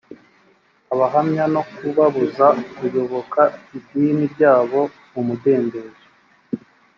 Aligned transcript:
abahamya 0.93 1.45
no 1.53 1.61
kubabuza 1.75 2.45
kuyoboka 2.75 3.41
idini 3.77 4.23
ryabo 4.33 4.81
mu 5.13 5.21
mudendezo 5.27 6.03